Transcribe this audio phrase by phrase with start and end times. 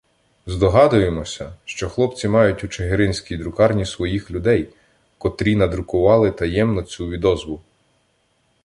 [0.45, 4.69] Здогадуємося, що хлопці мають у чигиринській друкарні своїх людей,
[5.17, 7.61] котрі надрукували таємно цю відозву.